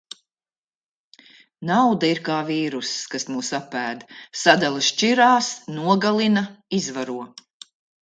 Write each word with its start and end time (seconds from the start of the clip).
Nauda 1.71 2.09
ir 2.13 2.21
kā 2.31 2.39
vīrsuss, 2.49 2.95
kas 3.13 3.27
mūs 3.35 3.53
apēd. 3.59 4.03
Sadala 4.47 4.85
šķirās, 4.91 5.55
nogalina, 5.79 6.49
izvaro. 6.83 7.21